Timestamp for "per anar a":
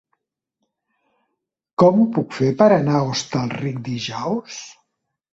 2.61-3.01